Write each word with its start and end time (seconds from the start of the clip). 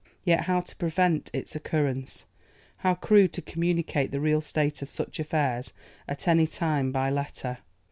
Yet 0.23 0.45
how 0.45 0.61
to 0.61 0.75
prevent 0.77 1.29
its 1.31 1.55
occurrence? 1.55 2.25
How 2.77 2.95
crude 2.95 3.33
to 3.33 3.41
communicate 3.43 4.09
the 4.09 4.19
real 4.19 4.41
state 4.41 4.81
of 4.81 4.89
such 4.89 5.19
affairs 5.19 5.73
at 6.07 6.27
any 6.27 6.47
time 6.47 6.91
by 6.91 7.11
letter! 7.11 7.59